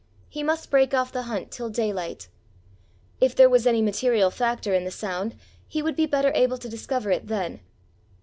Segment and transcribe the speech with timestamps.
[0.29, 2.27] he must break off the hunt till daylight!
[3.19, 5.35] If there was any material factor in the sound,
[5.67, 7.59] he would be better able to discover it then!